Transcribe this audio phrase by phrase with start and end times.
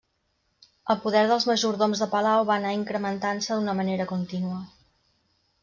[0.93, 4.59] El poder dels majordoms de palau va anar incrementant-se d'una manera contínua.